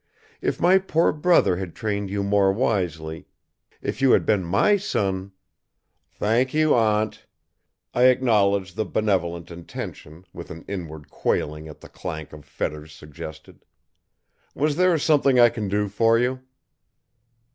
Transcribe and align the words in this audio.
If 0.41 0.59
my 0.59 0.79
poor 0.79 1.11
brother 1.11 1.57
had 1.57 1.75
trained 1.75 2.09
you 2.09 2.23
more 2.23 2.51
wisely; 2.51 3.27
if 3.83 4.01
you 4.01 4.13
had 4.13 4.25
been 4.25 4.43
my 4.43 4.75
son" 4.75 5.31
"Thank 6.19 6.55
you, 6.55 6.73
Aunt," 6.73 7.27
I 7.93 8.05
acknowledged 8.05 8.75
the 8.75 8.83
benevolent 8.83 9.51
intention, 9.51 10.25
with 10.33 10.49
an 10.49 10.65
inward 10.67 11.11
quailing 11.11 11.67
at 11.67 11.81
the 11.81 11.87
clank 11.87 12.33
of 12.33 12.45
fetters 12.45 12.91
suggested. 12.93 13.63
"Was 14.55 14.75
there 14.75 14.97
something 14.97 15.39
I 15.39 15.49
can 15.49 15.67
do 15.67 15.87
for 15.87 16.17
you?" 16.17 16.39